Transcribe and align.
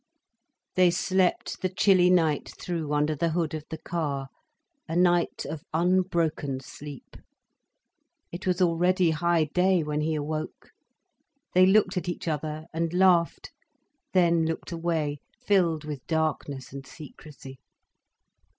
They 0.73 0.89
slept 0.89 1.61
the 1.61 1.69
chilly 1.69 2.09
night 2.09 2.53
through 2.59 2.91
under 2.91 3.13
the 3.15 3.29
hood 3.29 3.53
of 3.53 3.65
the 3.69 3.77
car, 3.77 4.29
a 4.87 4.95
night 4.95 5.45
of 5.45 5.63
unbroken 5.75 6.59
sleep. 6.59 7.17
It 8.31 8.47
was 8.47 8.63
already 8.63 9.11
high 9.11 9.43
day 9.43 9.83
when 9.83 10.01
he 10.01 10.15
awoke. 10.15 10.71
They 11.53 11.67
looked 11.67 11.97
at 11.97 12.09
each 12.09 12.27
other 12.27 12.65
and 12.73 12.91
laughed, 12.95 13.51
then 14.11 14.43
looked 14.47 14.71
away, 14.71 15.19
filled 15.45 15.83
with 15.83 16.07
darkness 16.07 16.73
and 16.73 16.83
secrecy. 16.83 17.59